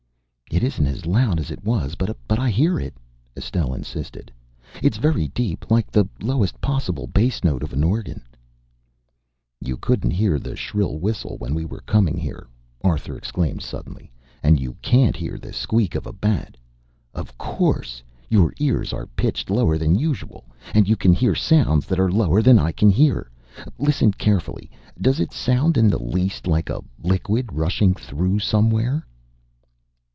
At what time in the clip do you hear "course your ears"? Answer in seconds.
17.39-18.91